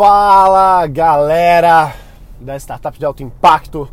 Fala 0.00 0.86
galera 0.86 1.94
da 2.40 2.56
Startup 2.56 2.98
de 2.98 3.04
Alto 3.04 3.22
Impacto, 3.22 3.86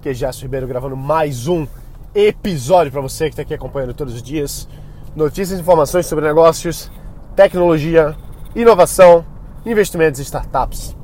que 0.00 0.08
é 0.08 0.14
Gerson 0.14 0.40
Ribeiro 0.46 0.66
gravando 0.66 0.96
mais 0.96 1.46
um 1.48 1.66
episódio 2.14 2.90
para 2.90 3.02
você 3.02 3.24
que 3.24 3.32
está 3.32 3.42
aqui 3.42 3.52
acompanhando 3.52 3.92
todos 3.92 4.14
os 4.14 4.22
dias. 4.22 4.66
Notícias 5.14 5.58
e 5.58 5.60
informações 5.60 6.06
sobre 6.06 6.26
negócios, 6.26 6.90
tecnologia, 7.36 8.16
inovação, 8.56 9.22
investimentos 9.66 10.18
e 10.18 10.22
startups. 10.22 10.96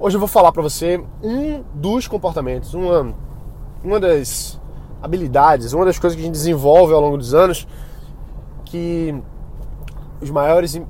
Hoje 0.00 0.16
eu 0.16 0.20
vou 0.20 0.28
falar 0.28 0.50
para 0.50 0.62
você 0.62 0.98
um 1.22 1.62
dos 1.74 2.08
comportamentos, 2.08 2.72
uma, 2.72 3.12
uma 3.84 4.00
das 4.00 4.58
habilidades, 5.02 5.74
uma 5.74 5.84
das 5.84 5.98
coisas 5.98 6.16
que 6.16 6.22
a 6.22 6.24
gente 6.24 6.32
desenvolve 6.32 6.94
ao 6.94 7.02
longo 7.02 7.18
dos 7.18 7.34
anos 7.34 7.68
que 8.64 9.14
os 10.22 10.30
maiores, 10.30 10.80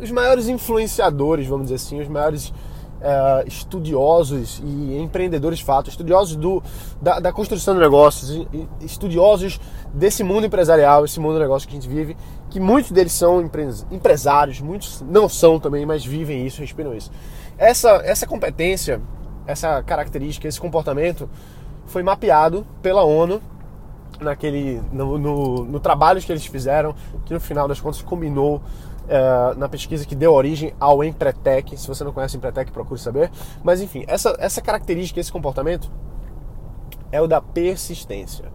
os 0.00 0.10
maiores 0.10 0.48
influenciadores, 0.48 1.46
vamos 1.46 1.64
dizer 1.64 1.76
assim, 1.76 2.00
os 2.00 2.08
maiores 2.08 2.52
uh, 2.96 3.46
estudiosos 3.46 4.60
e 4.64 4.98
empreendedores 4.98 5.58
de 5.58 5.64
fato, 5.64 5.88
estudiosos 5.88 6.36
do, 6.36 6.62
da, 7.00 7.20
da 7.20 7.32
construção 7.32 7.74
de 7.74 7.80
negócios, 7.80 8.46
estudiosos 8.80 9.60
desse 9.92 10.22
mundo 10.22 10.46
empresarial, 10.46 11.04
esse 11.04 11.20
mundo 11.20 11.34
de 11.34 11.40
negócios 11.40 11.66
que 11.66 11.76
a 11.76 11.80
gente 11.80 11.88
vive, 11.88 12.16
que 12.50 12.60
muitos 12.60 12.90
deles 12.90 13.12
são 13.12 13.50
empresários, 13.90 14.60
muitos 14.60 15.02
não 15.02 15.28
são 15.28 15.58
também, 15.58 15.84
mas 15.84 16.04
vivem 16.04 16.46
isso, 16.46 16.60
respiram 16.60 16.94
isso. 16.94 17.10
Essa, 17.58 18.00
essa 18.04 18.26
competência, 18.26 19.00
essa 19.46 19.82
característica, 19.82 20.46
esse 20.46 20.60
comportamento 20.60 21.28
foi 21.86 22.02
mapeado 22.02 22.66
pela 22.82 23.02
ONU 23.02 23.40
naquele 24.20 24.80
no, 24.92 25.18
no, 25.18 25.64
no 25.64 25.80
trabalho 25.80 26.20
que 26.20 26.32
eles 26.32 26.46
fizeram, 26.46 26.94
que 27.24 27.34
no 27.34 27.40
final 27.40 27.66
das 27.68 27.80
contas 27.80 28.02
combinou 28.02 28.62
é, 29.08 29.54
na 29.56 29.68
pesquisa 29.68 30.06
que 30.06 30.14
deu 30.14 30.32
origem 30.32 30.72
ao 30.80 31.02
Empretec. 31.04 31.76
Se 31.76 31.86
você 31.86 32.02
não 32.04 32.12
conhece 32.12 32.36
o 32.36 32.38
Empretec, 32.38 32.70
procure 32.72 32.98
saber. 33.00 33.30
Mas 33.62 33.80
enfim, 33.80 34.04
essa, 34.06 34.34
essa 34.38 34.60
característica, 34.60 35.20
esse 35.20 35.32
comportamento 35.32 35.90
é 37.12 37.20
o 37.20 37.26
da 37.26 37.40
persistência, 37.40 38.46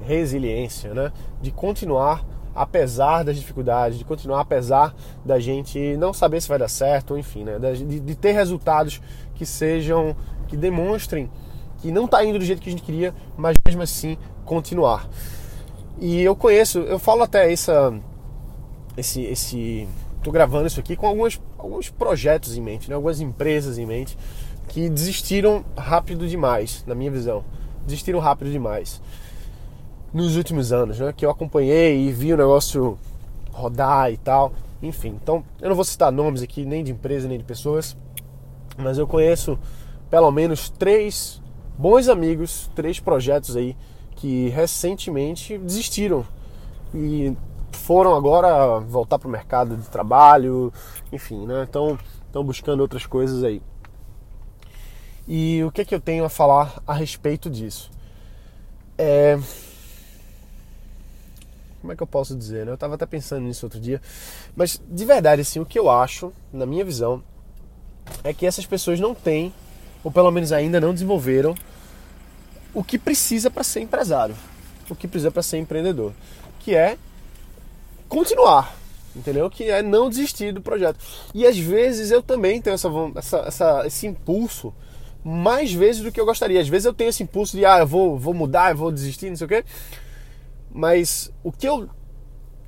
resiliência, 0.00 0.92
né? 0.92 1.12
De 1.40 1.50
continuar 1.50 2.24
apesar 2.54 3.22
das 3.22 3.36
dificuldades, 3.36 3.98
de 3.98 4.04
continuar 4.04 4.40
apesar 4.40 4.94
da 5.22 5.38
gente 5.38 5.94
não 5.98 6.14
saber 6.14 6.40
se 6.40 6.48
vai 6.48 6.58
dar 6.58 6.68
certo, 6.68 7.18
enfim, 7.18 7.44
né? 7.44 7.58
De, 7.58 8.00
de 8.00 8.14
ter 8.14 8.32
resultados 8.32 9.00
que 9.34 9.44
sejam, 9.44 10.16
que 10.48 10.56
demonstrem 10.56 11.30
que 11.78 11.90
não 11.90 12.04
está 12.06 12.24
indo 12.24 12.38
do 12.38 12.44
jeito 12.44 12.62
que 12.62 12.68
a 12.68 12.72
gente 12.72 12.82
queria, 12.82 13.14
mas 13.36 13.56
mesmo 13.64 13.82
assim 13.82 14.16
continuar. 14.44 15.08
E 15.98 16.20
eu 16.20 16.36
conheço, 16.36 16.78
eu 16.80 16.98
falo 16.98 17.22
até 17.22 17.50
essa, 17.50 17.94
esse, 18.96 19.22
esse, 19.22 19.88
tô 20.22 20.30
gravando 20.30 20.66
isso 20.66 20.80
aqui 20.80 20.94
com 20.94 21.06
alguns, 21.06 21.40
alguns 21.58 21.88
projetos 21.88 22.56
em 22.56 22.60
mente, 22.60 22.88
né? 22.88 22.94
algumas 22.94 23.20
empresas 23.20 23.78
em 23.78 23.86
mente 23.86 24.16
que 24.68 24.88
desistiram 24.88 25.64
rápido 25.76 26.28
demais, 26.28 26.84
na 26.86 26.94
minha 26.94 27.10
visão, 27.10 27.44
desistiram 27.86 28.18
rápido 28.18 28.50
demais 28.50 29.00
nos 30.12 30.36
últimos 30.36 30.72
anos, 30.72 30.98
né? 30.98 31.12
Que 31.14 31.26
eu 31.26 31.30
acompanhei 31.30 32.08
e 32.08 32.12
vi 32.12 32.32
o 32.32 32.36
negócio 32.36 32.98
rodar 33.52 34.10
e 34.10 34.16
tal, 34.16 34.52
enfim. 34.82 35.18
Então, 35.22 35.44
eu 35.60 35.68
não 35.68 35.76
vou 35.76 35.84
citar 35.84 36.10
nomes 36.10 36.42
aqui 36.42 36.64
nem 36.64 36.82
de 36.82 36.92
empresa 36.92 37.28
nem 37.28 37.38
de 37.38 37.44
pessoas, 37.44 37.96
mas 38.76 38.98
eu 38.98 39.06
conheço 39.06 39.58
pelo 40.10 40.30
menos 40.30 40.68
três 40.70 41.40
bons 41.78 42.08
amigos, 42.08 42.70
três 42.74 43.00
projetos 43.00 43.56
aí 43.56 43.76
que 44.16 44.48
recentemente 44.48 45.58
desistiram 45.58 46.26
e 46.94 47.36
foram 47.72 48.14
agora 48.14 48.80
voltar 48.80 49.18
para 49.18 49.28
o 49.28 49.30
mercado 49.30 49.76
de 49.76 49.88
trabalho, 49.88 50.72
enfim, 51.12 51.46
né? 51.46 51.66
Então 51.68 51.98
estão 52.26 52.42
buscando 52.42 52.80
outras 52.80 53.06
coisas 53.06 53.44
aí. 53.44 53.62
E 55.28 55.62
o 55.64 55.70
que, 55.70 55.82
é 55.82 55.84
que 55.84 55.94
eu 55.94 56.00
tenho 56.00 56.24
a 56.24 56.28
falar 56.28 56.80
a 56.86 56.94
respeito 56.94 57.50
disso? 57.50 57.90
É... 58.96 59.38
Como 61.80 61.92
é 61.92 61.96
que 61.96 62.02
eu 62.02 62.06
posso 62.06 62.34
dizer? 62.34 62.64
Né? 62.64 62.72
Eu 62.72 62.76
estava 62.76 62.94
até 62.94 63.06
pensando 63.06 63.42
nisso 63.42 63.66
outro 63.66 63.78
dia, 63.78 64.00
mas 64.56 64.80
de 64.88 65.04
verdade, 65.04 65.42
assim, 65.42 65.60
o 65.60 65.66
que 65.66 65.78
eu 65.78 65.90
acho, 65.90 66.32
na 66.52 66.66
minha 66.66 66.84
visão, 66.84 67.22
é 68.24 68.32
que 68.32 68.46
essas 68.46 68.66
pessoas 68.66 68.98
não 68.98 69.14
têm, 69.14 69.52
ou 70.02 70.10
pelo 70.10 70.30
menos 70.30 70.52
ainda 70.52 70.80
não 70.80 70.92
desenvolveram, 70.92 71.54
o 72.76 72.84
que 72.84 72.98
precisa 72.98 73.50
para 73.50 73.64
ser 73.64 73.80
empresário, 73.80 74.36
o 74.90 74.94
que 74.94 75.08
precisa 75.08 75.30
para 75.30 75.42
ser 75.42 75.56
empreendedor, 75.56 76.12
que 76.60 76.74
é 76.74 76.98
continuar, 78.06 78.76
entendeu? 79.14 79.48
Que 79.48 79.70
é 79.70 79.80
não 79.80 80.10
desistir 80.10 80.52
do 80.52 80.60
projeto. 80.60 80.98
E 81.34 81.46
às 81.46 81.56
vezes 81.56 82.10
eu 82.10 82.22
também 82.22 82.60
tenho 82.60 82.74
essa, 82.74 82.90
essa, 83.16 83.38
essa, 83.38 83.86
esse 83.86 84.06
impulso, 84.06 84.74
mais 85.24 85.72
vezes 85.72 86.02
do 86.02 86.12
que 86.12 86.20
eu 86.20 86.26
gostaria. 86.26 86.60
Às 86.60 86.68
vezes 86.68 86.84
eu 86.84 86.92
tenho 86.92 87.08
esse 87.08 87.22
impulso 87.22 87.56
de, 87.56 87.64
ah, 87.64 87.78
eu 87.78 87.86
vou, 87.86 88.18
vou 88.18 88.34
mudar, 88.34 88.72
eu 88.72 88.76
vou 88.76 88.92
desistir, 88.92 89.30
não 89.30 89.36
sei 89.36 89.46
o 89.46 89.48
quê. 89.48 89.64
Mas 90.70 91.32
o 91.42 91.50
que 91.50 91.66
eu 91.66 91.88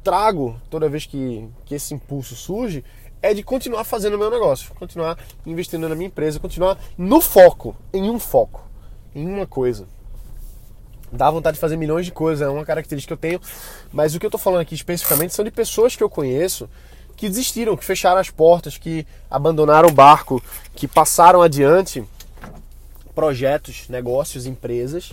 trago 0.03 0.59
toda 0.71 0.89
vez 0.89 1.05
que, 1.05 1.47
que 1.67 1.75
esse 1.75 1.93
impulso 1.93 2.35
surge 2.35 2.83
é 3.21 3.35
de 3.35 3.43
continuar 3.43 3.85
fazendo 3.85 4.15
o 4.15 4.19
meu 4.19 4.31
negócio, 4.31 4.75
continuar 4.77 5.19
investindo 5.45 5.87
na 5.87 5.95
minha 5.95 6.07
empresa, 6.07 6.41
continuar 6.41 6.79
no 6.97 7.21
foco, 7.21 7.77
em 7.93 8.09
um 8.11 8.19
foco, 8.19 8.67
em 9.15 9.29
uma 9.29 9.47
coisa 9.47 9.87
dá 11.11 11.31
vontade 11.31 11.55
de 11.55 11.61
fazer 11.61 11.77
milhões 11.77 12.07
de 12.07 12.13
coisas, 12.13 12.47
é 12.47 12.51
uma 12.51 12.65
característica 12.65 13.17
que 13.17 13.27
eu 13.27 13.31
tenho. 13.31 13.41
Mas 13.93 14.15
o 14.15 14.21
que 14.21 14.27
eu 14.27 14.29
estou 14.29 14.41
falando 14.41 14.61
aqui 14.61 14.75
especificamente 14.75 15.35
são 15.35 15.45
de 15.45 15.51
pessoas 15.51 15.97
que 15.97 16.03
eu 16.03 16.11
conheço 16.11 16.69
que 17.17 17.29
desistiram, 17.29 17.77
que 17.77 17.85
fecharam 17.85 18.21
as 18.21 18.31
portas, 18.31 18.79
que 18.79 19.05
abandonaram 19.29 19.89
o 19.89 19.93
barco, 19.93 20.43
que 20.75 20.87
passaram 20.87 21.43
adiante 21.43 22.05
projetos, 23.13 23.89
negócios, 23.89 24.47
empresas, 24.47 25.13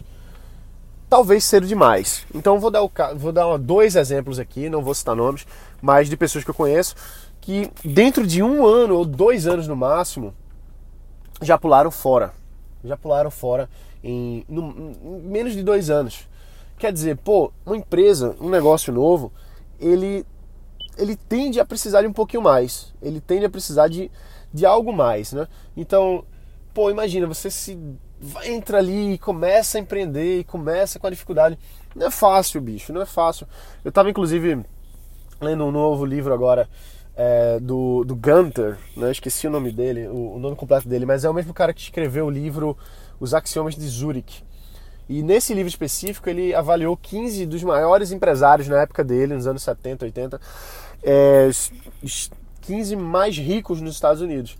talvez 1.10 1.44
cedo 1.44 1.66
demais. 1.66 2.24
Então 2.34 2.60
vou 2.60 2.70
dar, 2.70 2.84
o, 2.84 2.92
vou 3.16 3.32
dar 3.32 3.58
dois 3.58 3.96
exemplos 3.96 4.38
aqui, 4.38 4.70
não 4.70 4.84
vou 4.84 4.94
citar 4.94 5.16
nomes, 5.16 5.48
mas 5.82 6.08
de 6.08 6.16
pessoas 6.16 6.44
que 6.44 6.50
eu 6.52 6.56
conheço 6.56 6.96
que 7.42 7.72
dentro 7.84 8.26
de 8.26 8.42
um 8.42 8.66
ano 8.66 8.96
ou 8.96 9.06
dois 9.06 9.46
anos 9.48 9.68
no 9.68 9.76
máximo 9.76 10.34
já 11.42 11.58
pularam 11.58 11.92
fora. 11.92 12.34
Já 12.84 12.96
pularam 12.96 13.32
fora 13.32 13.70
em, 14.06 14.46
no, 14.48 14.94
em 15.04 15.22
menos 15.22 15.54
de 15.54 15.64
dois 15.64 15.90
anos. 15.90 16.28
Quer 16.78 16.94
dizer, 16.94 17.18
pô, 17.18 17.52
uma 17.66 17.76
empresa, 17.76 18.36
um 18.40 18.50
negócio 18.50 18.94
novo, 18.94 19.34
ele, 19.80 20.24
ele 20.98 21.16
tende 21.16 21.60
a 21.60 21.66
precisar 21.66 22.02
de 22.02 22.08
um 22.08 22.14
pouquinho 22.14 22.44
mais. 22.44 22.94
Ele 23.02 23.20
tende 23.20 23.46
a 23.46 23.50
precisar 23.50 23.88
de, 23.88 24.12
de 24.54 24.66
algo 24.66 24.94
mais, 24.94 25.34
né? 25.34 25.48
Então, 25.76 26.24
pô, 26.74 26.92
imagina, 26.92 27.26
você 27.26 27.50
se 27.50 27.78
entra 28.46 28.78
ali 28.78 29.14
e 29.14 29.18
começa 29.18 29.78
a 29.78 29.82
empreender 29.82 30.40
e 30.40 30.44
começa 30.44 31.00
com 31.00 31.08
a 31.08 31.10
dificuldade. 31.10 31.58
Não 31.96 32.08
é 32.08 32.12
fácil, 32.12 32.62
bicho, 32.62 32.94
não 32.94 33.02
é 33.02 33.06
fácil. 33.06 33.48
Eu 33.84 33.90
estava 33.90 34.10
inclusive 34.10 34.64
lendo 35.42 35.66
um 35.66 35.72
novo 35.72 36.06
livro 36.06 36.34
agora 36.34 36.70
é, 37.16 37.60
do, 37.60 38.04
do 38.04 38.16
Gunter, 38.16 38.78
né? 38.96 39.12
esqueci 39.12 39.48
o 39.48 39.50
nome 39.50 39.72
dele, 39.72 40.08
o, 40.08 40.36
o, 40.36 40.40
nome 40.40 40.56
completo 40.56 40.88
dele, 40.88 41.06
mas 41.06 41.24
é 41.24 41.30
o 41.30 41.34
mesmo 41.34 41.54
cara 41.54 41.74
que 41.74 41.82
escreveu 41.82 42.26
o 42.26 42.30
livro 42.30 42.78
Os 43.20 43.34
Axiomas 43.34 43.76
de 43.76 43.88
Zurich. 43.88 44.44
E 45.08 45.22
nesse 45.22 45.54
livro 45.54 45.70
específico 45.70 46.30
ele 46.30 46.54
avaliou 46.54 46.98
15 46.98 47.46
dos 47.46 47.64
maiores 47.64 48.12
empresários 48.12 48.68
na 48.68 48.82
época 48.82 49.04
dele, 49.04 49.36
nos 49.36 49.46
anos 49.46 49.62
70, 49.62 50.06
80, 50.06 50.42
é, 51.04 51.48
os 52.02 52.32
15 52.62 52.96
mais 52.96 53.38
ricos 53.38 53.80
nos 53.82 53.94
Estados 53.94 54.22
Unidos. 54.22 54.58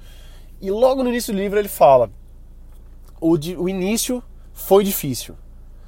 E 0.62 0.70
logo 0.70 1.04
no 1.04 1.10
início 1.10 1.34
do 1.34 1.40
livro 1.40 1.58
ele 1.58 1.68
fala: 1.68 2.12
o, 3.20 3.38
de, 3.38 3.58
o 3.58 3.68
início 3.68 4.24
foi 4.54 4.84
difícil. 4.84 5.36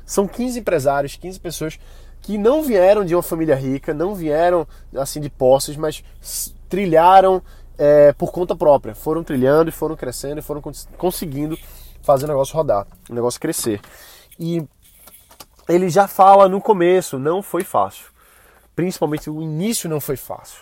São 0.06 0.28
15 0.28 0.60
empresários, 0.60 1.16
15 1.16 1.40
pessoas 1.40 1.80
que 2.22 2.38
não 2.38 2.64
vieram 2.64 3.06
de 3.06 3.14
uma 3.14 3.22
família 3.22 3.56
rica, 3.56 3.94
não 3.94 4.16
vieram 4.16 4.68
assim 4.96 5.22
de 5.22 5.30
posses, 5.30 5.78
mas 5.78 6.04
trilharam 6.68 7.42
é, 7.78 8.12
por 8.14 8.32
conta 8.32 8.56
própria. 8.56 8.96
Foram 8.96 9.24
trilhando 9.24 9.70
e 9.70 9.74
foram 9.74 9.96
crescendo 9.96 10.40
e 10.40 10.42
foram 10.42 10.62
conseguindo 10.98 11.58
fazer 12.08 12.24
o 12.24 12.30
negócio 12.30 12.56
rodar, 12.56 12.88
o 13.10 13.14
negócio 13.14 13.40
crescer. 13.40 13.82
E 14.40 14.64
ele 15.68 15.90
já 15.90 16.08
fala 16.08 16.48
no 16.48 16.62
começo, 16.62 17.20
não 17.20 17.44
foi 17.44 17.66
fácil. 17.66 18.06
Principalmente 18.74 19.30
o 19.30 19.42
início 19.42 19.90
não 19.90 20.00
foi 20.00 20.16
fácil. 20.16 20.62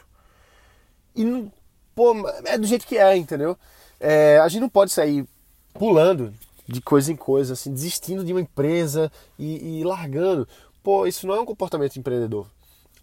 E, 1.15 1.51
pô, 1.93 2.15
é 2.45 2.57
do 2.57 2.65
jeito 2.65 2.87
que 2.87 2.97
é, 2.97 3.15
entendeu? 3.15 3.55
É, 3.99 4.39
a 4.39 4.47
gente 4.47 4.61
não 4.61 4.69
pode 4.69 4.91
sair 4.91 5.23
pulando 5.75 6.33
de 6.67 6.81
coisa 6.81 7.11
em 7.11 7.15
coisa, 7.15 7.53
assim, 7.53 7.71
desistindo 7.71 8.25
de 8.25 8.33
uma 8.33 8.41
empresa 8.41 9.11
e, 9.37 9.81
e 9.81 9.83
largando. 9.83 10.47
Pô, 10.81 11.05
isso 11.05 11.27
não 11.27 11.35
é 11.35 11.39
um 11.39 11.45
comportamento 11.45 11.99
empreendedor. 11.99 12.47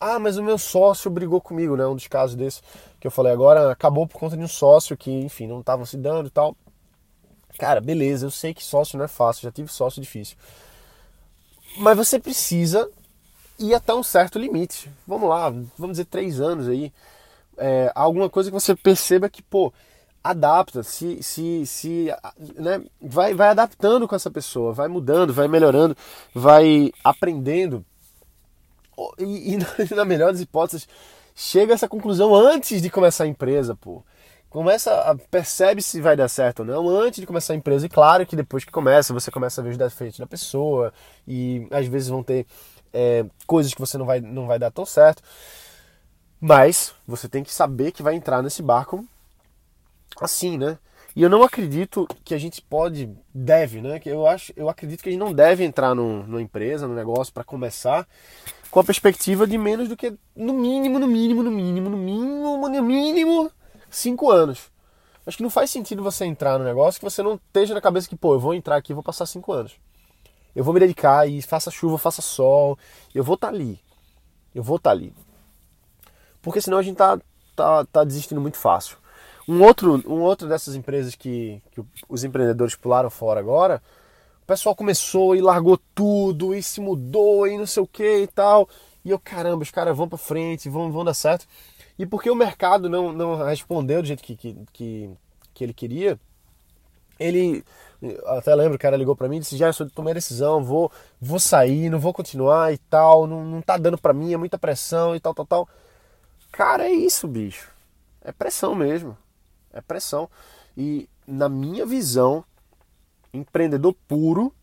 Ah, 0.01 0.19
mas 0.19 0.37
o 0.37 0.43
meu 0.43 0.59
sócio 0.59 1.09
brigou 1.09 1.41
comigo, 1.41 1.77
né? 1.77 1.87
Um 1.87 1.95
dos 1.95 2.09
casos 2.09 2.35
desse 2.35 2.61
que 2.99 3.07
eu 3.07 3.11
falei 3.11 3.33
agora 3.33 3.71
acabou 3.71 4.05
por 4.05 4.19
conta 4.19 4.37
de 4.37 4.43
um 4.43 4.49
sócio 4.49 4.97
que, 4.97 5.13
enfim, 5.13 5.47
não 5.47 5.61
estavam 5.61 5.87
se 5.87 5.97
dando 5.97 6.27
e 6.27 6.31
tal. 6.31 6.57
Cara, 7.59 7.81
beleza, 7.81 8.27
eu 8.27 8.31
sei 8.31 8.55
que 8.55 8.65
sócio 8.65 8.97
não 8.99 9.05
é 9.05 9.09
fácil, 9.09 9.43
já 9.43 9.53
tive 9.53 9.71
sócio 9.71 10.01
difícil. 10.01 10.37
Mas 11.77 11.97
você 11.97 12.19
precisa 12.19 12.89
ir 13.59 13.75
até 13.75 13.95
um 13.95 14.03
certo 14.03 14.39
limite. 14.39 14.91
Vamos 15.07 15.29
lá, 15.29 15.49
vamos 15.79 15.93
dizer 15.93 16.05
três 16.07 16.41
anos 16.41 16.69
aí. 16.69 16.93
É, 17.57 17.93
alguma 17.95 18.29
coisa 18.29 18.51
que 18.51 18.55
você 18.55 18.75
perceba 18.75 19.29
que, 19.29 19.43
pô, 19.43 19.73
adapta, 20.23 20.83
se, 20.83 21.23
se, 21.23 21.67
se 21.67 22.09
né, 22.57 22.83
vai, 23.01 23.35
vai 23.35 23.49
adaptando 23.49 24.07
com 24.07 24.15
essa 24.15 24.31
pessoa, 24.31 24.73
vai 24.73 24.89
mudando, 24.89 25.33
vai 25.33 25.49
melhorando, 25.49 25.97
vai 26.35 26.93
aprendendo. 27.03 27.85
E, 29.19 29.55
e 29.55 29.59
na 29.95 30.05
melhor 30.05 30.33
das 30.33 30.41
hipóteses, 30.41 30.89
chega 31.35 31.73
a 31.73 31.75
essa 31.75 31.89
conclusão 31.89 32.35
antes 32.35 32.81
de 32.81 32.91
começar 32.91 33.25
a 33.25 33.29
empresa, 33.29 33.75
pô. 33.75 34.03
Começa 34.53 34.93
a, 35.01 35.15
percebe 35.15 35.81
se 35.81 35.99
vai 35.99 36.15
dar 36.15 36.29
certo 36.29 36.59
ou 36.61 36.67
não 36.67 36.87
antes 36.87 37.21
de 37.21 37.27
começar 37.27 37.55
a 37.55 37.57
empresa. 37.57 37.87
E 37.87 37.89
claro 37.89 38.27
que 38.27 38.37
depois 38.37 38.63
que 38.67 38.71
começa, 38.71 39.15
você 39.15 39.31
começa 39.31 39.63
a 39.63 39.65
ver 39.65 39.71
os 39.71 39.79
defeitos 39.79 40.19
da 40.19 40.27
pessoa 40.27 40.93
e 41.27 41.67
às 41.71 41.87
vezes 41.87 42.11
vão 42.11 42.23
ter 42.23 42.47
é, 42.93 43.25
coisas 43.47 43.73
que 43.73 43.81
você 43.81 43.97
não 43.97 44.05
vai, 44.05 44.21
não 44.21 44.47
vai 44.47 44.59
dar 44.59 44.71
tão 44.71 44.85
certo. 44.85 45.23
Mas 46.39 46.95
você 47.07 47.31
tem 47.31 47.43
que 47.43 47.51
saber 47.51 47.93
que 47.93 48.03
vai 48.03 48.15
entrar 48.15 48.43
nesse 48.43 48.63
barco 48.63 49.03
assim, 50.21 50.59
né? 50.59 50.77
E 51.17 51.23
eu 51.23 51.31
não 51.31 51.43
acredito 51.43 52.07
que 52.23 52.35
a 52.35 52.39
gente 52.39 52.61
pode, 52.61 53.09
deve, 53.35 53.81
né? 53.81 53.99
Que 53.99 54.11
eu 54.11 54.27
acho, 54.27 54.53
eu 54.55 54.69
acredito 54.69 55.03
que 55.03 55.09
a 55.09 55.13
gente 55.13 55.21
não 55.21 55.33
deve 55.33 55.65
entrar 55.65 55.95
no, 55.95 56.25
numa 56.25 56.43
empresa, 56.43 56.87
no 56.87 56.95
negócio 56.95 57.33
para 57.33 57.43
começar 57.43 58.07
com 58.71 58.81
a 58.81 58.85
perspectiva 58.85 59.47
de 59.47 59.57
menos 59.57 59.89
do 59.89 59.97
que 59.97 60.13
no 60.37 60.53
mínimo, 60.53 60.99
no 60.99 61.07
mínimo, 61.07 61.43
no 61.43 61.51
mínimo, 61.51 61.89
no 61.89 61.97
mínimo, 61.97 62.69
no 62.69 62.83
mínimo 62.83 63.51
cinco 63.93 64.31
anos. 64.31 64.71
Acho 65.25 65.37
que 65.37 65.43
não 65.43 65.51
faz 65.51 65.71
sentido 65.71 66.03
você 66.03 66.25
entrar 66.25 66.59
no 66.59 66.65
negócio 66.65 66.99
que 66.99 67.05
você 67.05 67.23
não 67.23 67.35
esteja 67.35 67.75
na 67.75 67.81
cabeça 67.81 68.09
que, 68.09 68.17
pô, 68.17 68.35
eu 68.35 68.41
vou 68.41 68.55
entrar 68.55 68.77
aqui 68.77 68.93
vou 68.93 69.03
passar 69.03 69.27
cinco 69.27 69.53
anos. 69.53 69.77
Eu 70.55 70.65
vou 70.65 70.75
me 70.75 70.81
dedicar 70.81 71.29
e 71.29 71.41
faça 71.41 71.71
chuva, 71.71 71.97
faça 71.97 72.21
sol, 72.21 72.77
eu 73.15 73.23
vou 73.23 73.37
estar 73.37 73.49
tá 73.49 73.55
ali. 73.55 73.81
Eu 74.55 74.63
vou 74.63 74.77
estar 74.77 74.91
tá 74.91 74.97
ali. 74.97 75.15
Porque 76.43 76.61
senão 76.61 76.79
a 76.79 76.83
gente 76.83 76.97
tá, 76.97 77.19
tá, 77.55 77.85
tá 77.85 78.05
desistindo 78.05 78.41
muito 78.41 78.57
fácil. 78.57 78.97
Um 79.49 79.63
outro, 79.63 80.03
um 80.07 80.21
outro 80.21 80.49
dessas 80.49 80.75
empresas 80.75 81.15
que, 81.15 81.63
que 81.71 81.83
os 82.09 82.25
empreendedores 82.25 82.75
pularam 82.75 83.11
fora 83.11 83.41
agora, 83.41 83.83
o 84.43 84.47
pessoal 84.47 84.75
começou 84.75 85.37
e 85.37 85.41
largou 85.41 85.79
tudo 85.95 86.55
e 86.55 86.63
se 86.63 86.81
mudou 86.81 87.47
e 87.47 87.57
não 87.57 87.67
sei 87.67 87.83
o 87.83 87.87
que 87.87 88.23
e 88.23 88.27
tal. 88.27 88.69
E 89.05 89.11
eu, 89.11 89.19
caramba, 89.19 89.63
os 89.63 89.71
caras 89.71 89.97
vão 89.97 90.09
para 90.09 90.19
frente, 90.19 90.69
vão, 90.69 90.91
vão 90.93 91.05
dar 91.05 91.15
certo. 91.15 91.47
E 91.99 92.07
porque 92.07 92.31
o 92.31 92.35
mercado 92.35 92.89
não, 92.89 93.13
não 93.13 93.45
respondeu 93.45 94.03
do 94.03 94.09
jeito 94.09 94.23
que, 94.23 94.37
que, 94.37 94.57
que, 94.73 95.11
que 95.55 95.65
ele 95.65 95.75
queria, 95.75 96.19
ele 97.19 97.65
até 98.27 98.55
lembro, 98.55 98.75
o 98.75 98.79
cara 98.79 98.97
ligou 98.97 99.15
para 99.15 99.29
mim 99.29 99.37
e 99.37 99.41
disse: 99.41 99.57
Já, 99.57 99.69
eu 99.69 99.91
tomei 99.91 100.13
a 100.13 100.15
decisão, 100.15 100.65
vou, 100.65 100.91
vou 101.21 101.39
sair, 101.39 101.89
não 101.89 102.01
vou 102.01 102.13
continuar 102.13 102.73
e 102.73 102.79
tal, 102.79 103.27
não, 103.27 103.45
não 103.45 103.63
tá 103.63 103.77
dando 103.77 103.99
para 103.99 104.13
mim, 104.13 104.33
é 104.33 104.37
muita 104.37 104.59
pressão 104.59 105.15
e 105.15 105.21
tal, 105.21 105.35
tal, 105.35 105.47
tal. 105.47 105.69
Cara, 106.51 106.85
é 106.85 106.93
isso, 106.93 107.29
bicho. 107.29 107.71
É 108.21 108.33
pressão 108.33 108.75
mesmo. 108.75 109.17
É 109.73 109.81
pressão. 109.81 110.29
E 110.77 111.09
na 111.27 111.49
minha 111.49 111.87
visão, 111.87 112.45
empreendedor 113.33 113.95
puro 114.07 114.55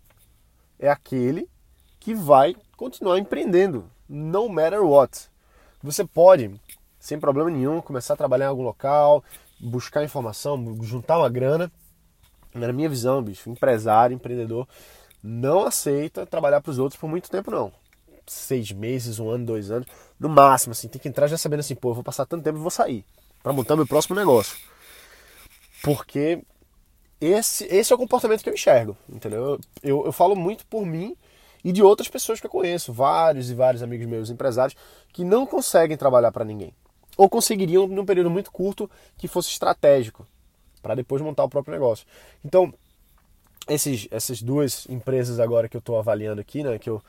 é 0.78 0.90
aquele 0.90 1.50
que 2.00 2.14
vai 2.14 2.56
continuar 2.78 3.20
empreendendo, 3.20 3.90
no 4.08 4.48
matter 4.48 4.84
what. 4.84 5.30
Você 5.82 6.06
pode, 6.06 6.60
sem 7.00 7.20
problema 7.20 7.50
nenhum, 7.50 7.82
começar 7.82 8.14
a 8.14 8.18
trabalhar 8.18 8.46
em 8.46 8.50
algum 8.50 8.64
local, 8.64 9.24
buscar 9.60 10.04
informação, 10.04 10.78
juntar 10.82 11.18
uma 11.18 11.30
grana. 11.30 11.72
Na 12.54 12.74
minha 12.74 12.90
visão, 12.90 13.22
bicho, 13.22 13.50
empresário, 13.50 14.16
empreendedor, 14.16 14.68
não 15.24 15.66
aceita 15.66 16.26
trabalhar 16.26 16.62
para 16.62 16.72
os 16.72 16.80
outros 16.80 17.00
por 17.00 17.08
muito 17.08 17.30
tempo, 17.30 17.52
não 17.52 17.72
seis 18.30 18.72
meses, 18.72 19.20
um 19.20 19.30
ano, 19.30 19.46
dois 19.46 19.72
anos, 19.72 19.88
no 20.20 20.30
máximo, 20.30 20.72
assim, 20.72 20.88
tem 20.88 21.02
que 21.02 21.08
entrar 21.08 21.28
já 21.28 21.38
sabendo 21.38 21.62
assim, 21.62 21.76
pô, 21.76 21.94
vou 21.94 22.04
passar 22.04 22.26
tanto 22.26 22.44
tempo 22.44 22.58
e 22.58 22.62
vou 22.62 22.72
sair 22.72 23.04
para 23.42 23.54
montar 23.54 23.76
meu 23.76 23.88
próximo 23.88 24.16
negócio. 24.16 24.58
Porque 25.82 26.42
esse, 27.20 27.66
esse 27.66 27.92
é 27.92 27.96
o 27.96 28.00
comportamento 28.00 28.44
que 28.44 28.50
eu 28.50 28.54
enxergo, 28.54 28.96
entendeu? 29.10 29.60
Eu, 29.82 30.06
eu 30.06 30.12
falo 30.12 30.36
muito 30.36 30.66
por 30.68 30.86
mim 30.86 31.16
e 31.64 31.72
de 31.72 31.82
outras 31.82 32.08
pessoas 32.08 32.40
que 32.40 32.46
eu 32.46 32.52
conheço, 32.52 32.94
vários 32.94 33.50
e 33.50 33.54
vários 33.54 33.84
amigos 33.84 34.06
meus 34.06 34.30
empresários 34.30 34.78
que 35.12 35.24
não 35.24 35.46
conseguem 35.46 35.98
trabalhar 35.98 36.32
para 36.32 36.46
ninguém. 36.46 36.74
Ou 37.18 37.30
conseguiriam 37.30 37.88
num 37.88 38.06
período 38.06 38.30
muito 38.30 38.52
curto 38.52 38.90
que 39.18 39.28
fosse 39.28 39.50
estratégico, 39.50 40.26
para 40.82 40.96
depois 40.96 41.22
montar 41.22 41.44
o 41.44 41.50
próprio 41.50 41.74
negócio. 41.74 42.06
Então, 42.44 42.74
esses, 43.68 44.08
essas 44.10 44.42
duas 44.42 44.88
empresas 44.90 45.40
agora 45.40 45.68
que 45.68 45.78
eu 45.78 45.80
estou 45.80 46.00
avaliando 46.00 46.42
aqui, 46.42 46.64
né, 46.64 46.80
que 46.80 46.90
eu 46.90 47.02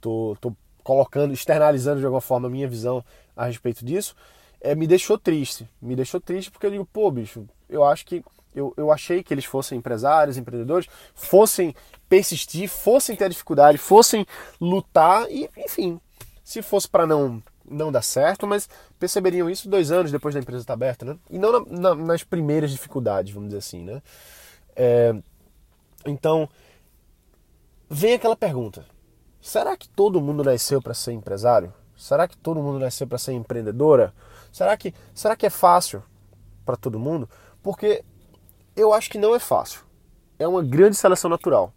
tô 0.00 0.36
colocando, 0.82 1.34
externalizando 1.34 1.98
de 1.98 2.06
alguma 2.06 2.20
forma 2.20 2.46
a 2.46 2.50
minha 2.50 2.68
visão 2.68 3.04
a 3.36 3.46
respeito 3.46 3.84
disso, 3.84 4.14
é, 4.60 4.74
me 4.74 4.86
deixou 4.86 5.18
triste. 5.18 5.68
Me 5.82 5.96
deixou 5.96 6.20
triste 6.20 6.50
porque 6.50 6.64
eu 6.66 6.70
digo, 6.70 6.86
pô, 6.86 7.10
bicho, 7.10 7.46
eu 7.68 7.84
acho 7.84 8.06
que. 8.06 8.24
Eu, 8.54 8.72
eu 8.74 8.90
achei 8.90 9.22
que 9.22 9.34
eles 9.34 9.44
fossem 9.44 9.76
empresários, 9.76 10.38
empreendedores, 10.38 10.88
fossem 11.14 11.74
persistir, 12.08 12.70
fossem 12.70 13.14
ter 13.14 13.28
dificuldade, 13.28 13.76
fossem 13.76 14.24
lutar 14.58 15.30
e, 15.30 15.50
enfim, 15.58 16.00
se 16.42 16.62
fosse 16.62 16.88
para 16.88 17.06
não 17.06 17.42
não 17.68 17.90
dar 17.90 18.02
certo, 18.02 18.46
mas 18.46 18.68
perceberiam 18.98 19.50
isso 19.50 19.68
dois 19.68 19.90
anos 19.90 20.12
depois 20.12 20.34
da 20.34 20.40
empresa 20.40 20.62
estar 20.62 20.74
aberta, 20.74 21.04
né? 21.04 21.18
E 21.30 21.38
não 21.38 21.52
na, 21.52 21.78
na, 21.78 21.94
nas 21.94 22.22
primeiras 22.22 22.70
dificuldades, 22.70 23.32
vamos 23.32 23.48
dizer 23.48 23.58
assim, 23.58 23.82
né? 23.82 24.02
É, 24.74 25.14
então, 26.04 26.48
vem 27.88 28.14
aquela 28.14 28.36
pergunta: 28.36 28.84
Será 29.46 29.76
que 29.76 29.88
todo 29.88 30.20
mundo 30.20 30.42
nasceu 30.42 30.82
para 30.82 30.92
ser 30.92 31.12
empresário? 31.12 31.72
Será 31.96 32.26
que 32.26 32.36
todo 32.36 32.60
mundo 32.60 32.80
nasceu 32.80 33.06
para 33.06 33.16
ser 33.16 33.32
empreendedora? 33.32 34.12
Será 34.52 34.76
que, 34.76 34.92
será 35.14 35.36
que 35.36 35.46
é 35.46 35.50
fácil 35.50 36.02
para 36.64 36.76
todo 36.76 36.98
mundo? 36.98 37.28
Porque 37.62 38.04
eu 38.74 38.92
acho 38.92 39.08
que 39.08 39.18
não 39.18 39.36
é 39.36 39.38
fácil. 39.38 39.82
É 40.36 40.48
uma 40.48 40.64
grande 40.64 40.96
seleção 40.96 41.30
natural. 41.30 41.72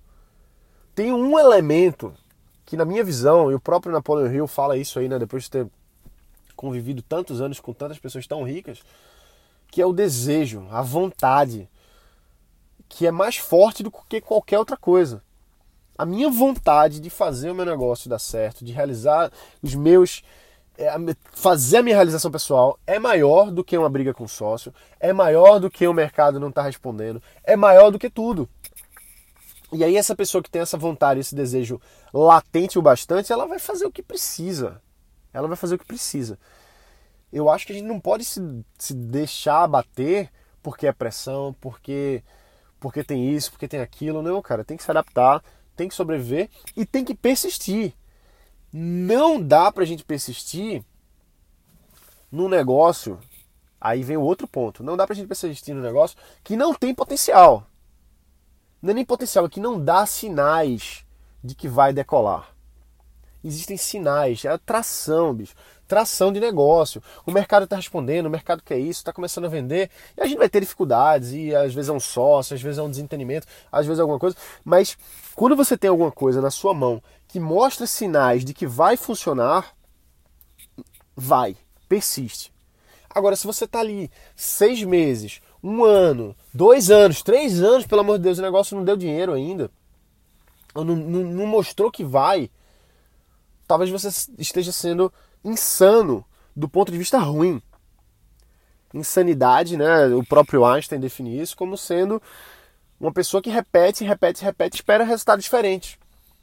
Tem 0.95 1.13
um 1.13 1.37
elemento 1.37 2.11
que, 2.65 2.75
na 2.75 2.85
minha 2.85 3.03
visão, 3.03 3.51
e 3.51 3.53
o 3.53 3.59
próprio 3.59 3.93
Napoleon 3.93 4.31
Hill 4.31 4.47
fala 4.47 4.75
isso 4.75 4.97
aí, 4.97 5.07
né, 5.07 5.19
depois 5.19 5.43
de 5.43 5.51
ter 5.51 5.67
convivido 6.59 7.01
tantos 7.01 7.41
anos 7.41 7.59
com 7.59 7.73
tantas 7.73 7.99
pessoas 7.99 8.27
tão 8.27 8.43
ricas, 8.43 8.81
que 9.71 9.81
é 9.81 9.85
o 9.85 9.93
desejo, 9.93 10.67
a 10.71 10.81
vontade, 10.81 11.69
que 12.87 13.07
é 13.07 13.11
mais 13.11 13.37
forte 13.37 13.81
do 13.81 13.91
que 13.91 14.19
qualquer 14.19 14.59
outra 14.59 14.75
coisa 14.75 15.21
a 15.99 16.05
minha 16.05 16.29
vontade 16.29 17.01
de 17.01 17.09
fazer 17.09 17.51
o 17.51 17.55
meu 17.55 17.65
negócio 17.65 18.09
dar 18.09 18.19
certo, 18.19 18.63
de 18.63 18.71
realizar 18.71 19.29
os 19.61 19.75
meus. 19.75 20.23
É, 20.77 20.95
fazer 21.33 21.77
a 21.77 21.83
minha 21.83 21.95
realização 21.97 22.31
pessoal 22.31 22.79
é 22.87 22.97
maior 22.97 23.51
do 23.51 23.65
que 23.65 23.77
uma 23.77 23.89
briga 23.89 24.13
com 24.13 24.25
sócio, 24.25 24.73
é 24.97 25.11
maior 25.11 25.59
do 25.59 25.69
que 25.69 25.85
o 25.85 25.93
mercado 25.93 26.39
não 26.39 26.47
estar 26.47 26.61
tá 26.61 26.67
respondendo, 26.67 27.21
é 27.43 27.57
maior 27.57 27.91
do 27.91 27.99
que 27.99 28.09
tudo. 28.09 28.47
E 29.73 29.83
aí, 29.83 29.97
essa 29.97 30.15
pessoa 30.15 30.41
que 30.41 30.49
tem 30.49 30.61
essa 30.61 30.77
vontade, 30.77 31.19
esse 31.19 31.35
desejo 31.35 31.81
latente 32.13 32.79
o 32.79 32.81
bastante, 32.81 33.33
ela 33.33 33.45
vai 33.45 33.59
fazer 33.59 33.85
o 33.85 33.91
que 33.91 34.01
precisa. 34.01 34.81
Ela 35.33 35.47
vai 35.47 35.57
fazer 35.57 35.75
o 35.75 35.79
que 35.79 35.85
precisa. 35.85 36.39
Eu 37.31 37.49
acho 37.49 37.65
que 37.65 37.73
a 37.73 37.75
gente 37.75 37.87
não 37.87 37.99
pode 37.99 38.25
se, 38.25 38.41
se 38.77 38.93
deixar 38.93 39.63
abater 39.63 40.31
porque 40.61 40.87
é 40.87 40.91
pressão, 40.91 41.55
porque, 41.61 42.23
porque 42.79 43.03
tem 43.03 43.29
isso, 43.31 43.51
porque 43.51 43.67
tem 43.67 43.79
aquilo. 43.79 44.21
Não, 44.21 44.41
cara, 44.41 44.63
tem 44.63 44.75
que 44.75 44.83
se 44.83 44.91
adaptar 44.91 45.43
tem 45.79 45.87
que 45.87 45.95
sobreviver 45.95 46.49
e 46.75 46.85
tem 46.85 47.05
que 47.05 47.15
persistir. 47.15 47.93
Não 48.71 49.41
dá 49.41 49.71
pra 49.71 49.85
gente 49.85 50.03
persistir 50.03 50.83
num 52.29 52.49
negócio. 52.49 53.17
Aí 53.79 54.03
vem 54.03 54.17
o 54.17 54.21
outro 54.21 54.45
ponto. 54.45 54.83
Não 54.83 54.97
dá 54.97 55.07
pra 55.07 55.15
gente 55.15 55.29
persistir 55.29 55.73
num 55.73 55.81
negócio 55.81 56.17
que 56.43 56.57
não 56.57 56.73
tem 56.73 56.93
potencial. 56.93 57.65
Não 58.81 58.91
é 58.91 58.93
nem 58.93 59.05
potencial, 59.05 59.45
é 59.45 59.49
que 59.49 59.59
não 59.61 59.81
dá 59.81 60.05
sinais 60.05 61.05
de 61.41 61.55
que 61.55 61.69
vai 61.69 61.93
decolar. 61.93 62.53
Existem 63.43 63.77
sinais, 63.77 64.43
é 64.45 64.57
tração, 64.57 65.33
bicho 65.33 65.55
tração 65.89 66.31
de 66.31 66.39
negócio. 66.39 67.01
O 67.25 67.31
mercado 67.31 67.63
está 67.63 67.75
respondendo, 67.75 68.27
o 68.27 68.29
mercado 68.29 68.61
quer 68.63 68.77
isso, 68.77 68.99
está 68.99 69.11
começando 69.11 69.45
a 69.45 69.49
vender, 69.49 69.89
e 70.15 70.21
a 70.21 70.27
gente 70.27 70.37
vai 70.37 70.47
ter 70.47 70.61
dificuldades, 70.61 71.33
e 71.33 71.53
às 71.53 71.73
vezes 71.73 71.89
é 71.89 71.91
um 71.91 71.99
sócio, 71.99 72.55
às 72.55 72.61
vezes 72.61 72.77
é 72.77 72.83
um 72.83 72.89
desentendimento, 72.89 73.47
às 73.71 73.85
vezes 73.87 73.97
é 73.99 74.03
alguma 74.03 74.19
coisa, 74.19 74.37
mas 74.63 74.95
quando 75.35 75.55
você 75.55 75.75
tem 75.75 75.89
alguma 75.89 76.11
coisa 76.11 76.39
na 76.41 76.51
sua 76.51 76.73
mão 76.73 77.01
que 77.27 77.39
mostra 77.39 77.87
sinais 77.87 78.45
de 78.45 78.53
que 78.53 78.67
vai 78.67 78.95
funcionar, 78.95 79.75
vai, 81.15 81.57
persiste. 81.89 82.53
Agora, 83.09 83.35
se 83.35 83.47
você 83.47 83.65
está 83.65 83.79
ali 83.79 84.11
seis 84.35 84.83
meses, 84.83 85.41
um 85.63 85.83
ano, 85.83 86.35
dois 86.53 86.91
anos, 86.91 87.23
três 87.23 87.61
anos, 87.63 87.87
pelo 87.87 88.01
amor 88.01 88.19
de 88.19 88.25
Deus, 88.25 88.37
o 88.37 88.43
negócio 88.43 88.77
não 88.77 88.85
deu 88.85 88.95
dinheiro 88.95 89.33
ainda, 89.33 89.71
ou 90.75 90.85
não, 90.85 90.95
não, 90.95 91.23
não 91.23 91.45
mostrou 91.47 91.91
que 91.91 92.03
vai, 92.03 92.51
talvez 93.69 93.91
você 93.91 94.09
esteja 94.39 94.71
sendo 94.71 95.13
insano 95.45 96.25
do 96.55 96.67
ponto 96.67 96.91
de 96.91 96.97
vista 96.97 97.19
ruim. 97.19 97.61
Insanidade, 98.91 99.77
né? 99.77 100.07
O 100.07 100.25
próprio 100.25 100.65
Einstein 100.65 100.99
define 100.99 101.39
isso 101.39 101.55
como 101.55 101.77
sendo 101.77 102.19
uma 102.99 103.13
pessoa 103.13 103.43
que 103.43 103.51
repete, 103.51 104.03
repete, 104.03 104.43
repete, 104.43 104.77
espera 104.77 105.03
resultados 105.03 105.45
diferentes. 105.45 105.99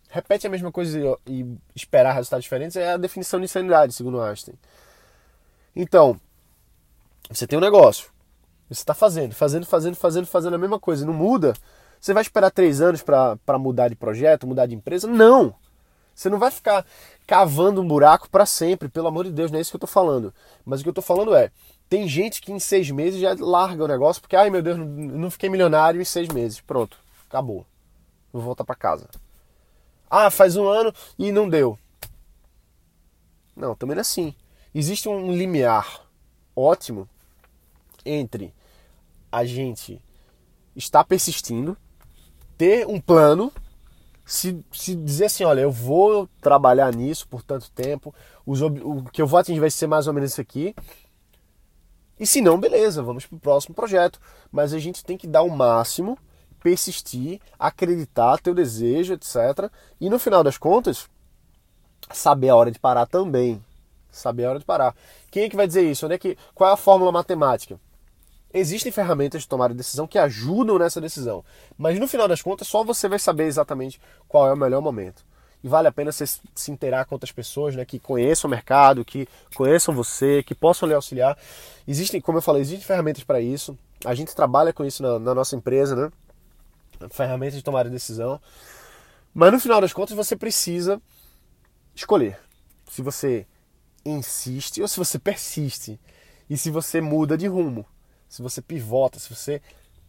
Repete 0.09 0.47
a 0.47 0.50
mesma 0.50 0.71
coisa 0.71 1.18
e 1.26 1.45
esperar 1.75 2.12
resultados 2.12 2.45
diferentes 2.45 2.76
é 2.76 2.92
a 2.92 2.97
definição 2.97 3.40
de 3.40 3.47
insanidade, 3.47 3.92
segundo 3.92 4.21
Einstein. 4.21 4.54
Então, 5.75 6.21
você 7.28 7.45
tem 7.45 7.59
um 7.59 7.62
negócio. 7.62 8.09
Você 8.68 8.83
está 8.83 8.95
fazendo, 8.95 9.35
fazendo, 9.35 9.66
fazendo, 9.66 9.97
fazendo, 9.97 10.26
fazendo 10.26 10.54
a 10.54 10.59
mesma 10.59 10.78
coisa, 10.78 11.04
não 11.04 11.12
muda. 11.12 11.54
Você 12.00 12.14
vai 12.14 12.23
esperar 12.23 12.52
três 12.52 12.80
anos 12.80 13.02
para 13.02 13.59
mudar 13.59 13.88
de 13.88 13.97
projeto, 13.97 14.47
mudar 14.47 14.66
de 14.66 14.76
empresa? 14.76 15.09
Não! 15.09 15.56
Você 16.16 16.30
não 16.30 16.38
vai 16.38 16.50
ficar 16.50 16.87
cavando 17.26 17.82
um 17.82 17.87
buraco 17.87 18.30
para 18.30 18.46
sempre, 18.46 18.88
pelo 18.88 19.06
amor 19.06 19.26
de 19.26 19.32
Deus, 19.32 19.50
não 19.50 19.58
é 19.58 19.61
isso 19.61 19.70
que 19.70 19.76
eu 19.76 19.85
estou 19.85 19.88
falando. 19.88 20.32
Mas 20.64 20.80
o 20.80 20.82
que 20.82 20.88
eu 20.88 20.92
estou 20.92 21.04
falando 21.04 21.35
é, 21.35 21.52
tem 21.90 22.08
gente 22.08 22.40
que 22.40 22.50
em 22.50 22.58
seis 22.58 22.90
meses 22.90 23.20
já 23.20 23.37
larga 23.38 23.85
o 23.85 23.88
negócio 23.88 24.23
porque, 24.23 24.35
ai 24.35 24.49
meu 24.49 24.62
Deus, 24.62 24.78
não 24.78 25.30
fiquei 25.30 25.50
milionário 25.50 26.00
em 26.00 26.04
seis 26.04 26.28
meses. 26.28 26.58
Pronto, 26.58 26.99
acabou. 27.28 27.66
Vou 28.32 28.40
voltar 28.40 28.64
para 28.64 28.75
casa. 28.75 29.11
Ah, 30.08 30.30
faz 30.30 30.56
um 30.56 30.66
ano 30.66 30.90
e 31.18 31.30
não 31.30 31.49
deu. 31.49 31.78
Não, 33.54 33.75
também 33.75 33.94
não 33.94 34.00
é 34.00 34.02
assim. 34.02 34.35
Existe 34.75 35.11
um 35.11 35.37
limiar 35.37 36.02
ótimo 36.54 37.06
entre 38.06 38.54
a 39.30 39.44
gente 39.44 40.00
estar 40.75 41.04
persistindo, 41.04 41.76
ter 42.56 42.87
um 42.87 42.99
plano, 42.99 43.52
se, 44.26 44.61
se 44.73 44.97
dizer 44.97 45.26
assim, 45.26 45.45
olha, 45.45 45.61
eu 45.61 45.71
vou 45.71 46.28
trabalhar 46.42 46.92
nisso 46.92 47.28
por 47.28 47.45
tanto 47.45 47.71
tempo, 47.71 48.12
os, 48.45 48.61
o 48.61 49.04
que 49.12 49.23
eu 49.23 49.26
vou 49.26 49.38
atingir 49.38 49.61
vai 49.61 49.71
ser 49.71 49.87
mais 49.87 50.09
ou 50.09 50.12
menos 50.12 50.33
isso 50.33 50.40
aqui. 50.40 50.75
E 52.18 52.26
se 52.26 52.40
não, 52.40 52.59
beleza, 52.59 53.04
vamos 53.04 53.25
para 53.25 53.37
o 53.37 53.40
próximo 53.40 53.75
projeto. 53.75 54.18
Mas 54.50 54.75
a 54.75 54.80
gente 54.80 55.04
tem 55.04 55.16
que 55.16 55.28
dar 55.28 55.42
o 55.42 55.49
máximo, 55.49 56.18
persistir, 56.61 57.40
acreditar, 57.56 58.38
ter 58.40 58.50
o 58.50 58.54
desejo, 58.54 59.14
etc. 59.14 59.71
E 60.00 60.11
no 60.11 60.18
final 60.18 60.42
das 60.42 60.59
contas, 60.59 61.09
saber 62.11 62.49
a 62.49 62.56
hora 62.56 62.73
de 62.73 62.80
parar 62.80 63.06
também. 63.06 63.62
Saber 64.11 64.47
a 64.47 64.50
hora 64.50 64.59
de 64.59 64.64
parar. 64.64 64.97
Quem 65.30 65.45
é 65.45 65.49
que 65.49 65.56
vai 65.56 65.68
dizer 65.68 65.88
isso? 65.88 66.04
Onde 66.04 66.16
é 66.16 66.18
que, 66.18 66.37
qual 66.52 66.71
é 66.71 66.73
a 66.73 66.76
fórmula 66.76 67.12
matemática? 67.12 67.78
Existem 68.58 68.90
ferramentas 68.90 69.42
de 69.42 69.48
tomar 69.48 69.75
decisão 69.75 70.06
que 70.06 70.18
ajudam 70.18 70.78
nessa 70.78 70.98
decisão, 70.98 71.44
mas 71.76 71.98
no 72.00 72.08
final 72.08 72.26
das 72.26 72.40
contas 72.40 72.66
só 72.66 72.82
você 72.82 73.06
vai 73.06 73.18
saber 73.18 73.44
exatamente 73.44 74.00
qual 74.26 74.48
é 74.48 74.54
o 74.54 74.56
melhor 74.56 74.80
momento. 74.80 75.22
E 75.62 75.68
vale 75.68 75.88
a 75.88 75.92
pena 75.92 76.10
você 76.10 76.25
se 76.26 76.70
inteirar 76.70 77.04
com 77.04 77.14
outras 77.14 77.30
pessoas 77.30 77.76
né, 77.76 77.84
que 77.84 77.98
conheçam 77.98 78.48
o 78.48 78.50
mercado, 78.50 79.04
que 79.04 79.28
conheçam 79.54 79.94
você, 79.94 80.42
que 80.42 80.54
possam 80.54 80.88
lhe 80.88 80.94
auxiliar. 80.94 81.36
Existem, 81.86 82.18
como 82.18 82.38
eu 82.38 82.42
falei, 82.42 82.62
existem 82.62 82.86
ferramentas 82.86 83.22
para 83.25 83.42
isso. 83.42 83.76
A 84.06 84.14
gente 84.14 84.34
trabalha 84.34 84.72
com 84.72 84.86
isso 84.86 85.02
na, 85.02 85.18
na 85.18 85.34
nossa 85.34 85.54
empresa, 85.54 85.94
né? 85.94 86.10
Ferramentas 87.10 87.56
de 87.56 87.62
tomar 87.62 87.86
decisão. 87.90 88.40
Mas 89.34 89.52
no 89.52 89.60
final 89.60 89.82
das 89.82 89.92
contas 89.92 90.16
você 90.16 90.34
precisa 90.34 90.98
escolher 91.94 92.38
se 92.88 93.02
você 93.02 93.46
insiste 94.02 94.80
ou 94.80 94.88
se 94.88 94.96
você 94.96 95.18
persiste 95.18 96.00
e 96.48 96.56
se 96.56 96.70
você 96.70 97.02
muda 97.02 97.36
de 97.36 97.46
rumo 97.46 97.84
se 98.28 98.42
você 98.42 98.61
pivota, 98.61 99.18
se 99.18 99.35
você 99.35 99.61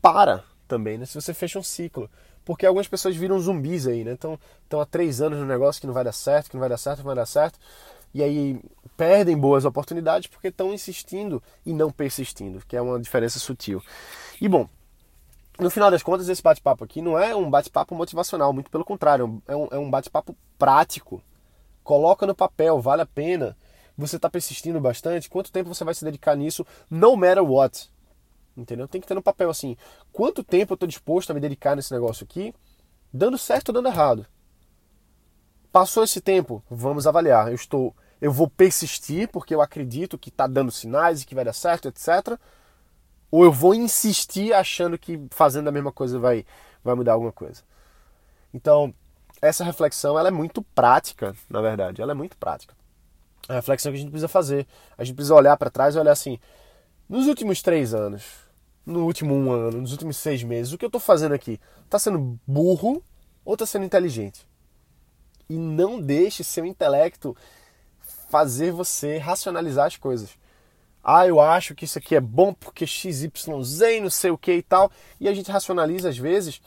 para 0.01 0.43
também, 0.67 0.97
né? 0.97 1.05
Se 1.05 1.19
você 1.19 1.33
fecha 1.33 1.59
um 1.59 1.63
ciclo. 1.63 2.09
Porque 2.43 2.65
algumas 2.65 2.87
pessoas 2.87 3.15
viram 3.15 3.39
zumbis 3.39 3.87
aí, 3.87 4.03
né? 4.03 4.13
Estão 4.13 4.39
há 4.79 4.85
três 4.85 5.21
anos 5.21 5.39
no 5.39 5.45
negócio 5.45 5.81
que 5.81 5.87
não 5.87 5.93
vai 5.93 6.03
dar 6.03 6.13
certo, 6.13 6.49
que 6.49 6.55
não 6.55 6.61
vai 6.61 6.69
dar 6.69 6.77
certo, 6.77 6.99
que 6.99 7.03
não 7.03 7.13
vai 7.13 7.15
dar 7.15 7.25
certo. 7.25 7.59
E 8.13 8.23
aí 8.23 8.59
perdem 8.95 9.37
boas 9.37 9.65
oportunidades 9.65 10.27
porque 10.27 10.47
estão 10.47 10.73
insistindo 10.73 11.43
e 11.65 11.73
não 11.73 11.91
persistindo, 11.91 12.63
que 12.67 12.75
é 12.75 12.81
uma 12.81 12.99
diferença 12.99 13.37
sutil. 13.37 13.81
E 14.39 14.47
bom, 14.47 14.67
no 15.59 15.69
final 15.69 15.91
das 15.91 16.03
contas, 16.03 16.29
esse 16.29 16.41
bate-papo 16.41 16.83
aqui 16.83 17.01
não 17.01 17.17
é 17.17 17.35
um 17.35 17.49
bate-papo 17.49 17.95
motivacional, 17.95 18.53
muito 18.53 18.71
pelo 18.71 18.85
contrário, 18.85 19.41
é 19.47 19.55
um, 19.55 19.67
é 19.71 19.77
um 19.77 19.89
bate-papo 19.89 20.35
prático. 20.57 21.21
Coloca 21.83 22.25
no 22.25 22.35
papel, 22.35 22.79
vale 22.79 23.01
a 23.01 23.05
pena. 23.05 23.57
Você 23.97 24.17
está 24.17 24.29
persistindo 24.29 24.79
bastante? 24.79 25.29
Quanto 25.29 25.51
tempo 25.51 25.73
você 25.73 25.83
vai 25.83 25.93
se 25.93 26.05
dedicar 26.05 26.35
nisso? 26.35 26.65
No 26.89 27.15
matter 27.17 27.43
what. 27.43 27.89
Entendeu? 28.57 28.87
Tem 28.87 28.99
que 28.99 29.07
ter 29.07 29.13
no 29.13 29.21
papel 29.21 29.51
assim, 29.51 29.77
quanto 30.11 30.43
tempo 30.43 30.73
eu 30.73 30.75
estou 30.75 30.87
disposto 30.87 31.29
a 31.29 31.33
me 31.33 31.39
dedicar 31.39 31.75
nesse 31.75 31.93
negócio 31.93 32.23
aqui, 32.23 32.53
dando 33.13 33.37
certo 33.37 33.69
ou 33.69 33.73
dando 33.75 33.87
errado. 33.87 34.25
Passou 35.71 36.03
esse 36.03 36.19
tempo, 36.19 36.63
vamos 36.67 37.05
avaliar. 37.05 37.49
Eu 37.49 37.55
estou, 37.55 37.95
eu 38.19 38.31
vou 38.31 38.49
persistir 38.49 39.29
porque 39.29 39.53
eu 39.53 39.61
acredito 39.61 40.17
que 40.17 40.29
está 40.29 40.47
dando 40.47 40.71
sinais 40.71 41.21
e 41.21 41.25
que 41.25 41.35
vai 41.35 41.45
dar 41.45 41.53
certo, 41.53 41.87
etc. 41.87 42.39
Ou 43.29 43.43
eu 43.43 43.51
vou 43.51 43.75
insistir 43.75 44.53
achando 44.53 44.97
que 44.97 45.21
fazendo 45.29 45.67
a 45.67 45.71
mesma 45.71 45.91
coisa 45.91 46.17
vai, 46.17 46.43
vai 46.83 46.95
mudar 46.95 47.13
alguma 47.13 47.31
coisa. 47.31 47.61
Então, 48.51 48.91
essa 49.39 49.63
reflexão 49.63 50.17
ela 50.17 50.29
é 50.29 50.31
muito 50.31 50.63
prática, 50.63 51.35
na 51.47 51.61
verdade. 51.61 52.01
Ela 52.01 52.13
é 52.13 52.15
muito 52.15 52.35
prática. 52.37 52.73
É 53.47 53.53
a 53.53 53.55
reflexão 53.57 53.91
que 53.91 53.97
a 53.97 54.01
gente 54.01 54.09
precisa 54.09 54.27
fazer. 54.27 54.65
A 54.97 55.03
gente 55.03 55.15
precisa 55.15 55.35
olhar 55.35 55.55
para 55.57 55.69
trás 55.69 55.93
e 55.93 55.99
olhar 55.99 56.11
assim: 56.11 56.39
nos 57.07 57.27
últimos 57.27 57.61
três 57.61 57.93
anos, 57.93 58.46
no 58.87 59.03
último 59.03 59.35
um 59.35 59.51
ano, 59.51 59.81
nos 59.81 59.91
últimos 59.91 60.15
seis 60.15 60.41
meses, 60.41 60.71
o 60.71 60.77
que 60.77 60.85
eu 60.85 60.87
estou 60.87 61.01
fazendo 61.01 61.33
aqui? 61.33 61.59
Está 61.83 61.99
sendo 61.99 62.39
burro 62.47 63.03
ou 63.43 63.53
está 63.53 63.65
sendo 63.65 63.83
inteligente? 63.83 64.47
E 65.49 65.57
não 65.57 65.99
deixe 65.99 66.41
seu 66.41 66.65
intelecto 66.65 67.35
fazer 68.29 68.71
você 68.71 69.17
racionalizar 69.17 69.87
as 69.87 69.97
coisas. 69.97 70.29
Ah, 71.03 71.27
eu 71.27 71.39
acho 71.39 71.75
que 71.75 71.83
isso 71.83 71.97
aqui 71.97 72.15
é 72.15 72.21
bom 72.21 72.53
porque 72.53 72.87
XYZ 72.87 73.29
e 73.91 73.99
não 73.99 74.09
sei 74.09 74.31
o 74.31 74.37
que 74.37 74.53
e 74.53 74.63
tal. 74.63 74.89
E 75.19 75.27
a 75.27 75.33
gente 75.33 75.51
racionaliza 75.51 76.07
às 76.07 76.17
vezes, 76.17 76.61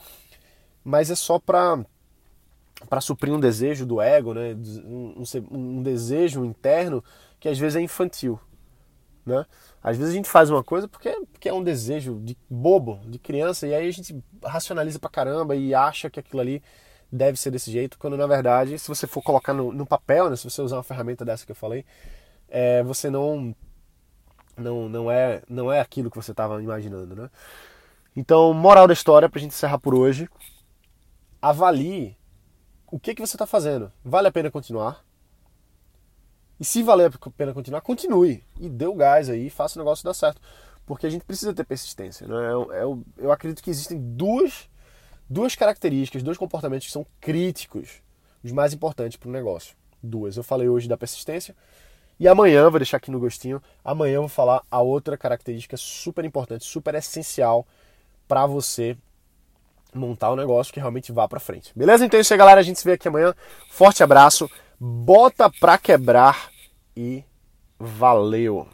mas 0.83 1.09
é 1.09 1.15
só 1.15 1.39
para 1.39 1.83
para 2.89 3.01
suprir 3.01 3.31
um 3.31 3.39
desejo 3.39 3.85
do 3.85 4.01
ego, 4.01 4.33
né? 4.33 4.55
um, 4.83 5.23
um, 5.23 5.77
um 5.77 5.83
desejo 5.83 6.43
interno 6.43 7.03
que 7.39 7.47
às 7.47 7.57
vezes 7.57 7.75
é 7.75 7.81
infantil. 7.81 8.39
Né? 9.25 9.45
Às 9.83 9.97
vezes 9.97 10.13
a 10.13 10.15
gente 10.15 10.29
faz 10.29 10.49
uma 10.49 10.63
coisa 10.63 10.87
porque, 10.87 11.09
porque 11.31 11.49
é 11.49 11.53
um 11.53 11.63
desejo 11.63 12.19
de 12.19 12.37
bobo, 12.49 12.99
de 13.05 13.19
criança, 13.19 13.67
e 13.67 13.73
aí 13.73 13.87
a 13.87 13.91
gente 13.91 14.15
racionaliza 14.43 14.99
pra 14.99 15.09
caramba 15.09 15.55
e 15.55 15.73
acha 15.73 16.09
que 16.09 16.19
aquilo 16.19 16.41
ali 16.41 16.63
deve 17.11 17.37
ser 17.37 17.51
desse 17.51 17.71
jeito, 17.71 17.97
quando 17.99 18.15
na 18.15 18.25
verdade, 18.25 18.79
se 18.79 18.87
você 18.87 19.05
for 19.05 19.21
colocar 19.21 19.53
no, 19.53 19.71
no 19.71 19.85
papel, 19.85 20.29
né, 20.29 20.35
se 20.35 20.49
você 20.49 20.61
usar 20.61 20.77
uma 20.77 20.83
ferramenta 20.83 21.25
dessa 21.25 21.45
que 21.45 21.51
eu 21.51 21.55
falei, 21.55 21.85
é, 22.47 22.81
você 22.83 23.09
não, 23.09 23.53
não, 24.57 24.89
não, 24.89 25.11
é, 25.11 25.41
não 25.49 25.71
é 25.71 25.79
aquilo 25.81 26.09
que 26.09 26.15
você 26.15 26.31
estava 26.31 26.61
imaginando. 26.61 27.15
Né? 27.15 27.29
Então, 28.15 28.53
moral 28.53 28.87
da 28.87 28.93
história, 28.93 29.29
pra 29.29 29.39
gente 29.39 29.51
encerrar 29.51 29.79
por 29.79 29.93
hoje, 29.93 30.29
avalie 31.41 32.17
o 32.87 32.99
que, 32.99 33.15
que 33.15 33.21
você 33.21 33.35
está 33.35 33.45
fazendo. 33.45 33.91
Vale 34.03 34.27
a 34.27 34.31
pena 34.31 34.51
continuar? 34.51 35.03
E 36.61 36.63
se 36.63 36.83
valer 36.83 37.11
a 37.11 37.29
pena 37.31 37.55
continuar, 37.55 37.81
continue. 37.81 38.43
E 38.59 38.69
dê 38.69 38.85
o 38.85 38.93
gás 38.93 39.31
aí, 39.31 39.49
faça 39.49 39.79
o 39.79 39.81
negócio 39.81 40.05
dar 40.05 40.13
certo. 40.13 40.39
Porque 40.85 41.07
a 41.07 41.09
gente 41.09 41.25
precisa 41.25 41.51
ter 41.55 41.63
persistência. 41.63 42.27
Né? 42.27 42.35
Eu, 42.35 42.71
eu, 42.71 43.03
eu 43.17 43.31
acredito 43.31 43.63
que 43.63 43.71
existem 43.71 43.99
duas, 43.99 44.69
duas 45.27 45.55
características, 45.55 46.21
dois 46.21 46.37
comportamentos 46.37 46.85
que 46.85 46.93
são 46.93 47.03
críticos, 47.19 48.03
os 48.43 48.51
mais 48.51 48.73
importantes 48.73 49.17
para 49.17 49.27
o 49.27 49.31
negócio. 49.31 49.75
Duas. 50.03 50.37
Eu 50.37 50.43
falei 50.43 50.69
hoje 50.69 50.87
da 50.87 50.95
persistência. 50.95 51.55
E 52.19 52.27
amanhã, 52.27 52.69
vou 52.69 52.79
deixar 52.79 52.97
aqui 52.97 53.09
no 53.09 53.19
gostinho, 53.19 53.59
amanhã 53.83 54.17
eu 54.17 54.21
vou 54.21 54.29
falar 54.29 54.61
a 54.69 54.83
outra 54.83 55.17
característica 55.17 55.75
super 55.75 56.23
importante, 56.23 56.63
super 56.63 56.93
essencial 56.93 57.65
para 58.27 58.45
você 58.45 58.95
montar 59.95 60.31
um 60.31 60.35
negócio 60.35 60.71
que 60.71 60.79
realmente 60.79 61.11
vá 61.11 61.27
para 61.27 61.39
frente. 61.39 61.71
Beleza? 61.75 62.05
Então 62.05 62.19
é 62.19 62.21
isso 62.21 62.31
aí, 62.31 62.37
galera. 62.37 62.59
A 62.59 62.63
gente 62.63 62.77
se 62.79 62.85
vê 62.85 62.91
aqui 62.91 63.07
amanhã. 63.07 63.33
Forte 63.71 64.03
abraço. 64.03 64.47
Bota 64.79 65.49
pra 65.49 65.79
quebrar 65.79 66.50
e 66.95 67.23
valeu! 67.79 68.67